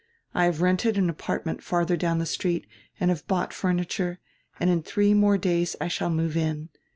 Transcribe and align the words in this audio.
I 0.33 0.45
have 0.45 0.61
rented 0.63 0.97
an 0.97 1.11
apartment 1.11 1.61
farther 1.61 1.95
down 1.95 2.17
the 2.17 2.25
street 2.25 2.65
and 2.99 3.11
have 3.11 3.27
bought 3.27 3.53
furniture, 3.53 4.19
and 4.59 4.67
in 4.67 4.81
three 4.81 5.13
more 5.13 5.37
days 5.37 5.75
I 5.79 5.89
shall 5.89 6.09
move 6.09 6.35
in. 6.35 6.69